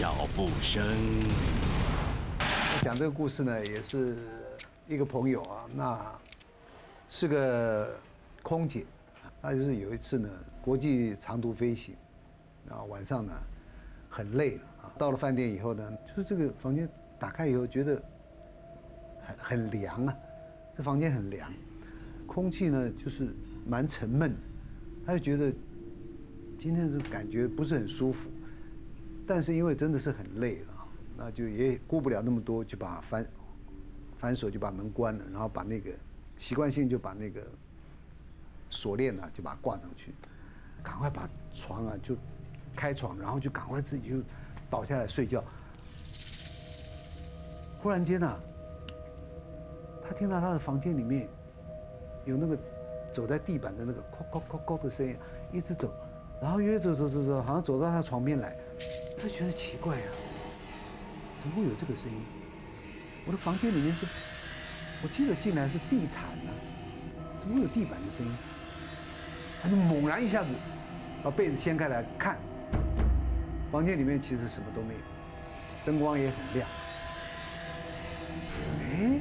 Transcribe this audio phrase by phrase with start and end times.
[0.00, 0.82] 脚步声。
[2.80, 4.16] 讲这个故事呢，也是
[4.88, 6.18] 一个朋友啊，那
[7.10, 8.00] 是个
[8.42, 8.86] 空姐，
[9.42, 10.26] 那就是有一次呢，
[10.62, 11.94] 国际长途飞行，
[12.70, 13.30] 啊晚上呢
[14.08, 16.88] 很累了啊，到了饭店以后呢，就是这个房间
[17.18, 18.02] 打开以后觉得
[19.20, 20.16] 很很凉啊，
[20.74, 21.52] 这房间很凉，
[22.26, 24.34] 空气呢就是蛮沉闷，
[25.04, 25.52] 他就觉得
[26.58, 28.30] 今天的感觉不是很舒服，
[29.30, 30.74] 但是因为真的是很累了。
[31.16, 33.24] 那就也顾不了那么多，就把反
[34.18, 35.92] 反手就把门关了，然后把那个
[36.36, 37.40] 习惯性就把那个
[38.70, 40.12] 锁链呢就把它挂上去，
[40.82, 42.16] 赶快把床啊就
[42.74, 44.16] 开床，然后就赶快自己就
[44.68, 45.44] 倒下来睡觉。
[47.78, 48.40] 忽然间呢，
[50.02, 51.28] 他听到他的房间里面
[52.24, 52.58] 有那个
[53.12, 55.16] 走在地板的那个“哐哐哐哐”的声音，
[55.52, 55.92] 一直走，
[56.42, 58.56] 然后越走走走走，好像走到他床边来，
[59.20, 60.06] 他觉得奇怪呀。
[61.38, 62.18] 怎么会有这个声音？
[63.26, 64.06] 我的房间里面是，
[65.02, 66.52] 我记得进来是地毯呢，
[67.38, 68.32] 怎么会有地板的声音？
[69.62, 70.48] 他就猛然一下子
[71.22, 72.38] 把被子掀开来看，
[73.70, 75.00] 房间里面其实什么都没有，
[75.84, 76.68] 灯光也很亮。
[78.90, 79.20] 哎，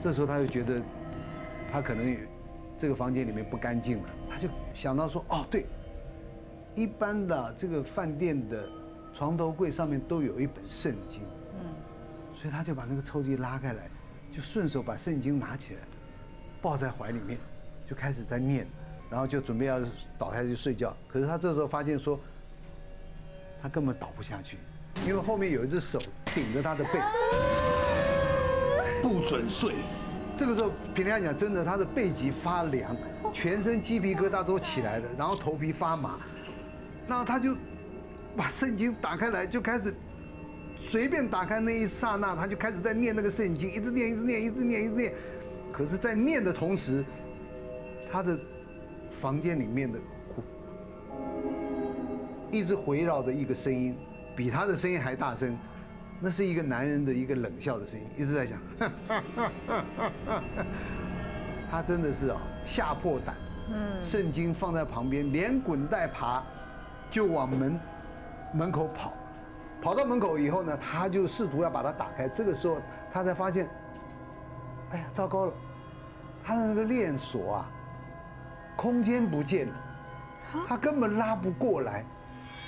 [0.00, 0.80] 这时候他就觉得
[1.70, 2.16] 他可能
[2.78, 5.66] 这个房间里面不干净了，他就想到说：哦，对，
[6.74, 8.68] 一般的这个饭店的。
[9.14, 11.20] 床头柜上面都有一本圣经，
[11.52, 11.66] 嗯，
[12.34, 13.82] 所以他就把那个抽屉拉开来，
[14.32, 15.80] 就顺手把圣经拿起来，
[16.62, 17.38] 抱在怀里面，
[17.86, 18.66] 就开始在念，
[19.10, 19.78] 然后就准备要
[20.18, 20.96] 倒下去睡觉。
[21.06, 22.18] 可是他这时候发现说，
[23.60, 24.56] 他根本倒不下去，
[25.06, 26.00] 因为后面有一只手
[26.34, 26.98] 顶着他的背，
[29.02, 29.74] 不准睡。
[30.34, 32.96] 这个时候，平常讲真的，他的背脊发凉，
[33.30, 36.18] 全身鸡皮疙瘩都起来了，然后头皮发麻，
[37.06, 37.56] 那他就。
[38.34, 39.94] 把圣经打开来，就开始
[40.78, 45.14] 随便打开那一刹那，他就开始在念那个圣经，一直念，一直念，一直念，一直念。
[45.70, 47.04] 可是，在念的同时，
[48.10, 48.40] 他的
[49.10, 49.98] 房间里面的
[52.50, 53.94] 一直围绕着一个声音，
[54.34, 55.54] 比他的声音还大声。
[56.18, 58.58] 那是一个男人的一个冷笑的声音，一直在讲。
[61.70, 63.34] 他真的是啊，吓破胆。
[63.70, 64.02] 嗯。
[64.02, 66.42] 圣经放在旁边，连滚带爬
[67.12, 67.78] 就往门。
[68.54, 69.14] 门口跑，
[69.80, 72.28] 跑到门口以后呢，他就试图要把它打开。
[72.28, 73.66] 这个时候，他才发现，
[74.90, 75.52] 哎呀，糟糕了，
[76.44, 77.70] 他的那个链锁啊，
[78.76, 79.74] 空间不见了，
[80.68, 82.04] 他根本拉不过来，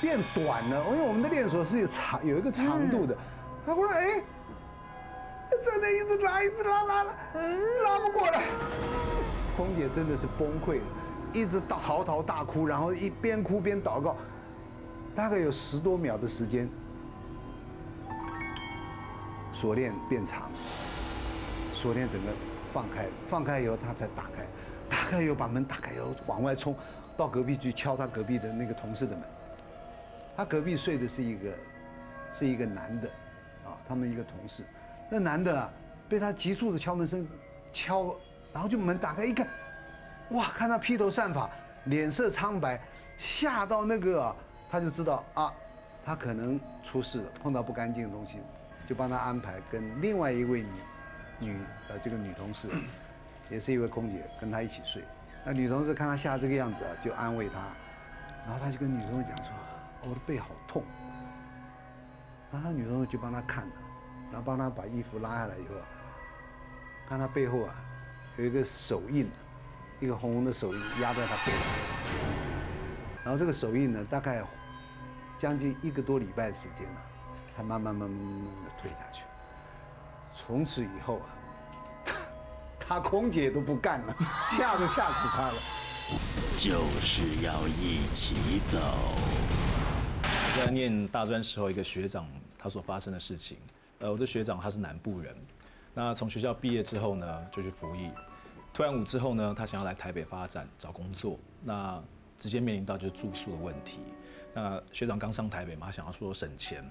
[0.00, 0.82] 变短了。
[0.90, 3.14] 因为我们的链锁是有长有一个长度的，
[3.66, 4.22] 他忽然哎，
[5.62, 7.12] 在那一直拉，一直拉，拉拉，
[7.84, 8.44] 拉不过来。
[9.58, 10.86] 空姐真的是崩溃了，
[11.36, 14.16] 一直到嚎啕大哭，然后一边哭边祷告。
[15.14, 16.66] 大概有十多秒的时间，
[19.52, 20.50] 锁链变长，
[21.74, 22.32] 锁链整个
[22.72, 24.46] 放开，放开以后他才打开，
[24.88, 26.74] 打开以后把门打开以后往外冲，
[27.18, 29.22] 到隔壁去敲他隔壁的那个同事的门。
[30.34, 31.50] 他隔壁睡的是一个，
[32.38, 33.08] 是一个男的，
[33.64, 34.64] 啊，他们一个同事，
[35.10, 35.70] 那男的啊，
[36.08, 37.26] 被他急促的敲门声
[37.72, 38.14] 敲，
[38.52, 39.48] 然后就门打开一看，
[40.30, 41.48] 哇，看他披头散发，
[41.84, 42.80] 脸色苍白，
[43.16, 44.34] 吓到那个。
[44.68, 45.52] 他就知道啊，
[46.04, 48.40] 他可能出事了，碰到不干净的东西，
[48.86, 50.68] 就帮他安排跟另外一位女
[51.38, 51.56] 女
[51.88, 52.68] 呃这个女同事，
[53.48, 55.04] 也是一位空姐，跟他一起睡。
[55.44, 57.60] 那女同事看他吓这个样子啊，就安慰他，
[58.44, 59.46] 然后他就跟女同事讲说
[60.02, 60.82] ：“我的背好痛。”
[62.50, 63.72] 然后他女同事就帮他看了，
[64.32, 65.74] 然后帮他把衣服拉下来以后，
[67.08, 67.74] 看他背后啊
[68.36, 69.30] 有一个手印，
[70.00, 71.60] 一个红红的手印压在他背上。
[73.24, 74.44] 然后这个手印呢，大概
[75.38, 77.00] 将近一个多礼拜的时间呢，
[77.54, 79.22] 才慢慢慢慢慢慢的退下去。
[80.34, 81.26] 从此以后啊，
[82.78, 84.16] 他空姐都不干了，
[84.56, 85.54] 吓都吓死他了。
[86.56, 88.78] 就是要一起走。
[90.22, 92.26] 我在念大专时候，一个学长
[92.58, 93.58] 他所发生的事情。
[93.98, 95.34] 呃，我这学长他是南部人，
[95.92, 98.10] 那从学校毕业之后呢，就去服役。
[98.76, 101.38] 退完伍之后呢，他想要来台北发展找工作。
[101.64, 101.98] 那
[102.36, 104.00] 直接面临到就是住宿的问题。
[104.52, 106.84] 那学长刚上台北嘛，想要说省钱，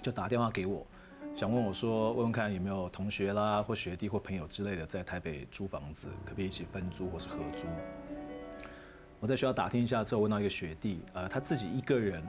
[0.00, 0.86] 就打电话给我，
[1.34, 7.66] 想问我说，问问看有没有同学啦，或学弟或朋友之类的在台北租房子，可不可以一起分租或是合租？
[9.18, 12.24] 我在学校打听一下之后，问到一个学弟，呃，他自己一个人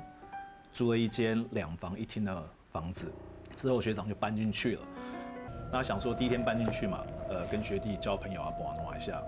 [0.74, 3.12] 租了一间两房一厅的房子，
[3.56, 4.82] 之后学长就搬进去了。
[5.72, 7.06] 那想说第一天搬进去嘛，
[7.36, 9.22] 呃，跟学弟交朋友啊，玩玩一下，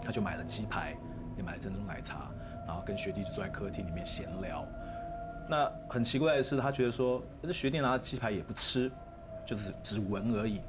[0.00, 0.96] 他就买了鸡排，
[1.36, 2.30] 也买了珍珠奶茶。
[2.66, 4.66] 然后跟学弟就坐在客厅里面闲聊，
[5.46, 8.90] 那很奇怪的是，他觉得说，这学弟拿的鸡排也不吃，
[9.44, 10.62] 就是只闻而已。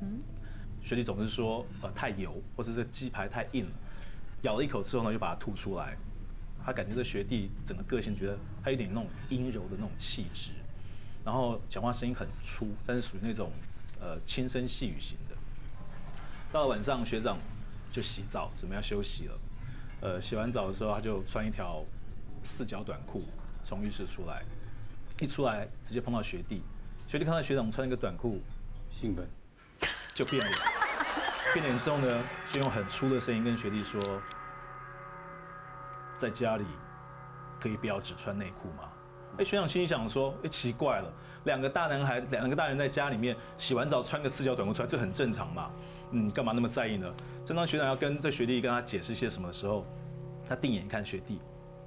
[0.00, 0.18] 嗯
[0.82, 3.66] 学弟总是说，呃，太油，或者这鸡排太硬，
[4.40, 5.94] 咬了一口之后呢，就把它吐出来。
[6.64, 10.52] 他感觉这学弟整个个性，觉得他有点那种阴柔的那种气质，
[11.22, 13.50] 然后讲话声音很粗，但是属于那种
[14.00, 15.33] 呃轻声细语型的。
[16.54, 17.36] 到了晚上，学长
[17.90, 19.38] 就洗澡，准备要休息了。
[20.02, 21.82] 呃，洗完澡的时候，他就穿一条
[22.44, 23.24] 四角短裤
[23.64, 24.44] 从浴室出来，
[25.18, 26.62] 一出来直接碰到学弟，
[27.08, 28.40] 学弟看到学长穿一个短裤，
[28.92, 29.28] 兴奋，
[30.14, 30.58] 就变脸。
[31.54, 34.00] 变脸之后呢，就用很粗的声音跟学弟说
[36.16, 36.64] ：“在家里
[37.60, 38.88] 可以不要只穿内裤吗？”
[39.38, 41.12] 哎，学长心里想说：“哎，奇怪了，
[41.44, 45.70] 两个大男孩，两个大人在家里面洗完澡穿个四角短裤出来，这很正常嘛？
[46.12, 47.12] 嗯，干嘛那么在意呢？”
[47.44, 49.84] 正当学长要跟这学弟跟他解释些什么的时候，
[50.46, 51.40] 他定眼一看学弟，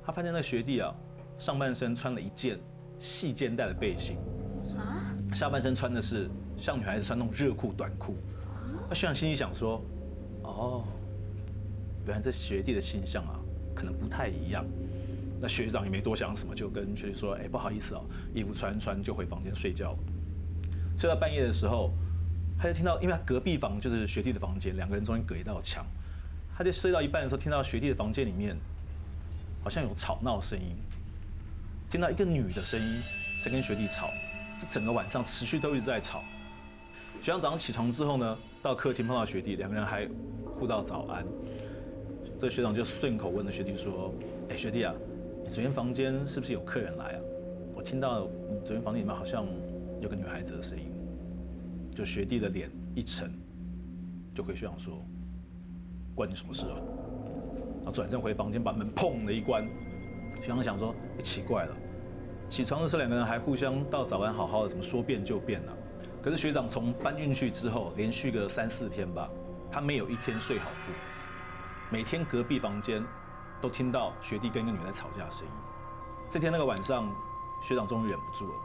[0.05, 0.93] 他发现那学弟啊，
[1.39, 2.59] 上半身穿了一件
[2.99, 4.17] 细肩带的背心，
[4.77, 8.17] 啊，下半身穿的是像女孩子穿那种热裤短裤。
[8.89, 9.81] 那学长心里想说
[10.43, 10.83] ：“哦，
[12.05, 13.39] 原来这学弟的形象啊，
[13.73, 14.65] 可能不太一样。”
[15.39, 18.03] 那学长也没多想什么，就跟学弟说：“哎，不好意思哦，
[18.33, 19.95] 衣服穿穿就回房间睡觉。”
[20.97, 21.91] 睡到半夜的时候，
[22.57, 25.85] 他就听到，因为他隔壁房就是学弟的房间，两个人中间隔一道墙。
[26.57, 28.57] 他就睡到一半的时候，听到学弟的房间里面
[29.63, 30.75] 好像有吵闹声音，
[31.91, 33.01] 听到一个女的声音
[33.43, 34.09] 在跟学弟吵，
[34.57, 36.23] 这整个晚上持续都一直在吵。
[37.21, 40.07] 学长早上起床之后呢，到客厅碰到学弟，两个人还
[40.59, 41.23] 互道早安。
[42.39, 44.11] 这学长就顺口问了学弟说
[44.49, 44.93] ：“哎，学弟啊。”
[45.49, 47.19] 昨天房间是不是有客人来啊？
[47.73, 48.27] 我听到
[48.65, 49.45] 昨天房间里面好像
[50.01, 50.91] 有个女孩子的声音。
[51.95, 53.31] 就学弟的脸一沉，
[54.35, 55.03] 就回学长说
[56.13, 56.77] ：“关你什么事啊？”
[57.79, 59.67] 然后转身回房间，把门砰的一关。
[60.41, 61.75] 学长想说：“奇怪了，
[62.49, 65.73] 起床的时候两个人还互相道早安，好好的，怎么说变就变了？
[66.21, 69.27] 可是学长从搬进去之后，连续个三四天吧，
[69.71, 70.93] 他没有一天睡好过，
[71.89, 73.01] 每天隔壁房间。”
[73.61, 75.51] 都听到学弟跟一个女在吵架的声音。
[76.29, 77.09] 这天那个晚上，
[77.63, 78.59] 学长终于忍不住了，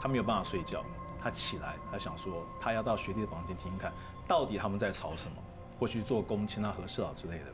[0.00, 0.82] 他没有办法睡觉，
[1.22, 3.92] 他起来，他想说他要到学弟的房间听听看，
[4.26, 5.36] 到底他们在吵什么，
[5.78, 7.46] 或许做公亲啊、和事佬之类的。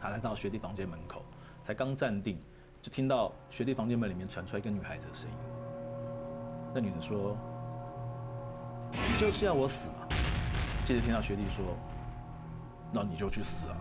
[0.00, 1.22] 他来到学弟房间门口，
[1.62, 2.40] 才刚站定，
[2.80, 5.36] 就听到学弟房间门里面传出来一个女孩子的声音。
[6.74, 7.36] 那女的说
[8.90, 10.08] ：“你就是要我死吗？”
[10.84, 11.62] 接着听到学弟说
[12.90, 13.76] ：“那你就去死啊！”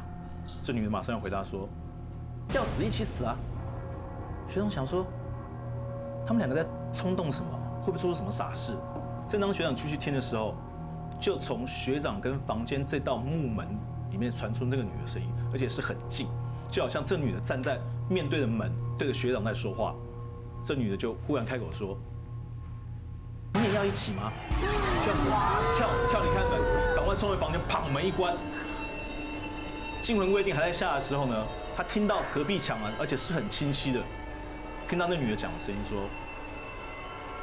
[0.64, 1.68] 这女的马上要回答说
[2.54, 3.36] ：“要死一起死啊！”
[4.48, 5.06] 学长想说，
[6.26, 7.50] 他们两个在冲动什么？
[7.82, 8.76] 会不会做出什么傻事？
[9.28, 10.54] 正当学长继续听的时候，
[11.20, 13.68] 就从学长跟房间这道木门
[14.12, 16.28] 里面传出那个女的声音，而且是很近，
[16.70, 19.96] 就好像这女的站在面对着门，对着学长在说话。
[20.64, 21.98] 这女的就忽然开口说
[23.56, 24.32] ：“你也要一起吗？”
[25.02, 28.36] 学长哇跳跳离开门，赶快冲回房间，砰门一关。
[30.02, 34.02] 惊魂未定还在下的时候呢，他听到隔壁墙啊，而且是很清晰的，
[34.90, 36.02] 听到那女的讲的声音说：“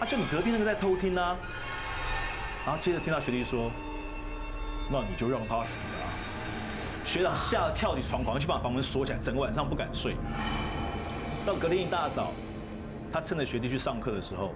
[0.00, 1.36] 啊，就你隔壁那个在偷听啊。”
[2.66, 3.70] 然后接着听到学弟说
[4.90, 6.04] ：“那你就让他死啊！”
[7.04, 10.16] 学长吓得跳起床，狂去把房门锁起来，整个晚上不敢睡。
[11.46, 12.32] 到隔天一大早，
[13.12, 14.52] 他趁着学弟去上课的时候，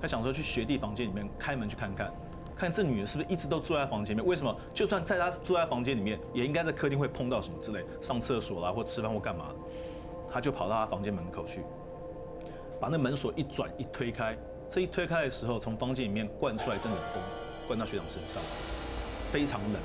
[0.00, 2.12] 他想说去学弟房间里面开门去看看。
[2.58, 4.28] 看这女的是不是一直都坐在房间里面？
[4.28, 9.46] 为什么就算在她坐在房间里面，也应该在客厅会碰到什么之类，上厕所啦，或吃饭或干嘛？
[10.28, 11.62] 他就跑到她房间门口去，
[12.80, 14.36] 把那门锁一转一推开，
[14.68, 17.22] 这一推开的时候，从房间里面灌出来一阵冷风，
[17.68, 18.42] 灌到学长身上，
[19.30, 19.80] 非常冷。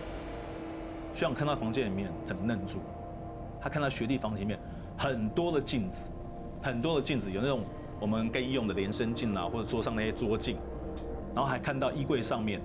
[1.13, 2.79] 学长看到房间里面，整个愣住。
[3.61, 4.59] 他看到学弟房间里面
[4.97, 6.09] 很多的镜子，
[6.61, 7.61] 很多的镜子，有那种
[7.99, 10.57] 我们更用的连身镜啊，或者桌上那些桌镜。
[11.33, 12.61] 然后还看到衣柜上面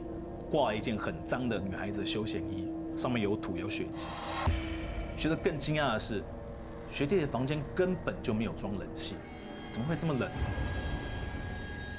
[0.50, 4.06] 挂了一件很脏的女孩子的休闲衣，上面有土有血迹。
[5.16, 6.22] 觉得更惊讶的是，
[6.90, 9.16] 学弟的房间根本就没有装冷气，
[9.70, 10.30] 怎么会这么冷？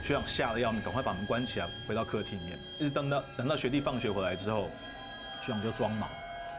[0.01, 2.57] 学长吓得要命，赶快把门关起来，回到客厅里面。
[2.79, 4.67] 一直等到等到学弟放学回来之后，
[5.41, 6.07] 学长就装忙，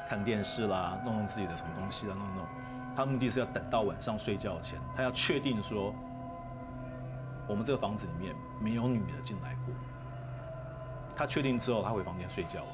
[0.08, 2.46] 看电视啦，弄弄自己的什么东西啦，弄弄。
[2.94, 5.94] 他目的是要等到晚上睡觉前，他要确定说，
[7.48, 9.74] 我们这个房子里面没有女的进来过。
[11.20, 12.66] 他确定之后，他回房间睡觉了。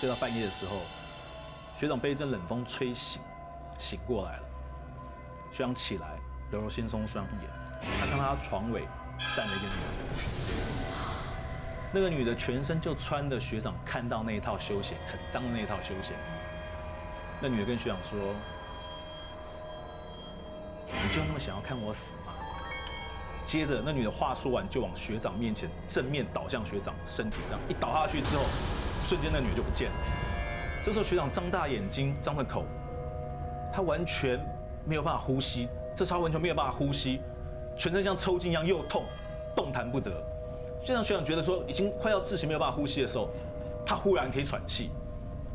[0.00, 0.78] 睡到半夜的时候，
[1.76, 3.20] 学长被一阵冷风吹醒，
[3.78, 4.42] 醒过来了。
[5.52, 6.18] 学长起来，
[6.50, 7.50] 揉揉惺忪双眼，
[8.00, 8.88] 他看到他床尾
[9.36, 9.76] 站了一个女的。
[11.92, 16.16] 那个女的全身就穿着学长看到那一套休闲很脏的那一套休闲。
[17.38, 18.18] 那女的跟学长说
[20.88, 22.32] ：“你就那么想要看我死吗？”
[23.44, 28.42] 接着那女的话说完，就往学长面前正面倒向学长身体，这样一倒下去之后，
[29.02, 29.96] 瞬间那女的就不见了。
[30.84, 32.64] 这时候学长张大眼睛，张了口，
[33.72, 34.38] 他完全
[34.84, 37.20] 没有办法呼吸，这时候他完全没有办法呼吸，
[37.76, 39.04] 全身像抽筋一样又痛，
[39.54, 40.10] 动弹不得。
[40.84, 43.30] 就让学长觉得说已经快要窒息没有办法呼吸的时候，
[43.86, 44.90] 他忽然可以喘气，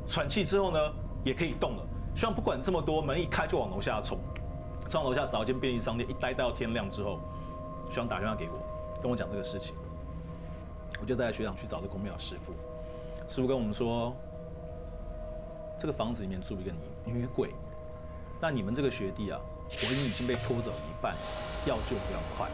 [0.08, 0.79] 喘气之后呢
[1.24, 1.84] 也可以动了。
[2.15, 4.17] 学长不管这么多，门一开就往楼下冲，
[4.88, 7.19] 上楼下找一间便利商店，一待待到天亮之后，
[7.89, 9.75] 学长打电话给我，跟我讲这个事情，
[11.01, 12.53] 我就带学长去找这公庙师傅，
[13.27, 14.15] 师傅跟我们说，
[15.77, 16.72] 这个房子里面住了一个
[17.03, 17.50] 女女鬼，
[18.39, 19.41] 那你们这个学弟啊，
[19.81, 21.13] 魂已经被拖走一半，
[21.65, 22.48] 要救不要快。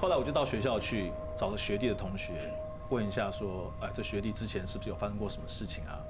[0.00, 2.52] 后来我就到学校去找了学弟的同学，
[2.88, 6.00] 问一下说，哎，这学弟之前是不是有发生过什么事情啊？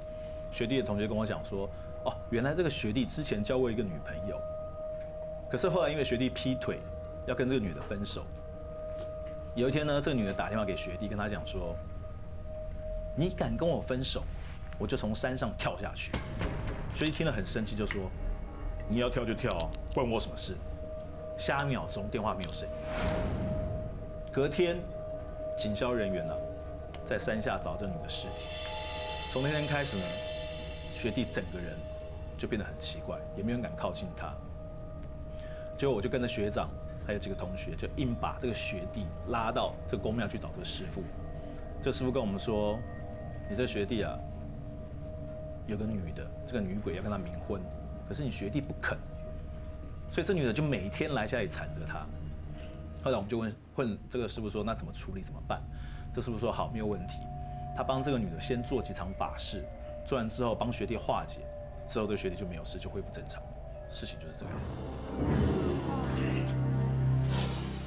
[0.50, 1.68] 学弟的同学跟我讲说，
[2.04, 4.40] 哦，原来这个学弟之前交过一个女朋友，
[5.50, 6.80] 可是后来因为学弟劈腿，
[7.26, 8.24] 要跟这个女的分手。
[9.54, 11.76] 有一天呢，这个女的打电话给学弟，跟他讲说，
[13.16, 14.22] 你敢跟我分手，
[14.78, 16.12] 我就从山上跳下去。
[16.94, 18.10] 学弟听了很生气，就说，
[18.88, 19.50] 你要跳就跳，
[19.94, 20.56] 关我什么事？
[21.36, 22.74] 下一秒钟电话没有声音。
[24.32, 24.78] 隔天，
[25.56, 26.34] 警消人员呢，
[27.04, 28.44] 在山下找这个女的尸体。
[29.32, 30.02] 从那天开始呢，
[30.92, 31.76] 学弟整个人
[32.38, 34.32] 就变得很奇怪，也没有人敢靠近他。
[35.76, 36.68] 结果我就跟着学长
[37.10, 41.02] 还有几个同学，就硬把这个学弟拉到这个公庙去找这个师傅。
[41.82, 42.78] 这师傅跟我们说
[43.50, 44.16] ：“你这学弟啊，
[45.66, 47.60] 有个女的，这个女鬼要跟他冥婚，
[48.06, 48.96] 可是你学弟不肯，
[50.08, 52.06] 所以这女的就每天来家里缠着他。”
[53.02, 55.20] 后来我们就问问这个师傅说：“那怎么处理？
[55.20, 55.60] 怎么办？”
[56.14, 57.18] 这师傅说：“好，没有问题。”
[57.76, 59.64] 他帮这个女的先做几场法事，
[60.06, 61.40] 做完之后帮学弟化解，
[61.88, 63.42] 之后这学弟就没有事，就恢复正常。
[63.92, 65.59] 事情就是这个样子。